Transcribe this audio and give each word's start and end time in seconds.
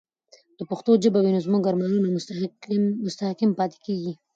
که 0.57 0.63
پښتو 0.71 0.91
ژبه 1.03 1.19
وي، 1.21 1.31
نو 1.35 1.39
زموږ 1.45 1.63
ارمانونه 1.65 2.07
مستحکم 3.05 3.49
پاتې 3.59 3.77
کیږي. 3.85 4.13